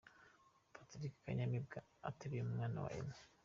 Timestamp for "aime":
2.95-3.17